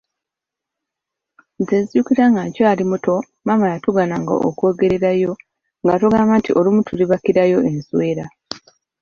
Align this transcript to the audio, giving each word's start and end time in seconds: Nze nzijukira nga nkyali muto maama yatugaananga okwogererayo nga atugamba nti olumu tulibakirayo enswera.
Nze 1.61 1.75
nzijukira 1.81 2.23
nga 2.31 2.41
nkyali 2.47 2.83
muto 2.91 3.15
maama 3.45 3.65
yatugaananga 3.73 4.33
okwogererayo 4.47 5.31
nga 5.83 5.91
atugamba 5.95 6.33
nti 6.39 6.51
olumu 6.59 6.81
tulibakirayo 6.87 7.59
enswera. 7.71 8.25